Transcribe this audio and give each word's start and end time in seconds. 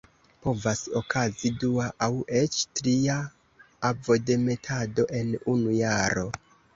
Povas 0.43 0.79
okazi 0.99 1.49
dua 1.63 1.89
aŭ 2.05 2.07
eĉ 2.39 2.57
tria 2.79 3.17
ovodemetado 3.91 5.07
en 5.21 5.31
unu 5.55 5.77
jaro. 5.81 6.25